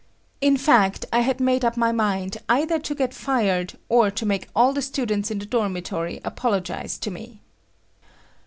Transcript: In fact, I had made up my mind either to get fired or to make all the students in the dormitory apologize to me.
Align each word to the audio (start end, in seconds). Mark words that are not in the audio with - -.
In 0.41 0.57
fact, 0.57 1.05
I 1.13 1.19
had 1.19 1.39
made 1.39 1.63
up 1.63 1.77
my 1.77 1.91
mind 1.91 2.39
either 2.49 2.79
to 2.79 2.95
get 2.95 3.13
fired 3.13 3.77
or 3.87 4.09
to 4.09 4.25
make 4.25 4.47
all 4.55 4.73
the 4.73 4.81
students 4.81 5.29
in 5.29 5.37
the 5.37 5.45
dormitory 5.45 6.19
apologize 6.23 6.97
to 6.97 7.11
me. 7.11 7.39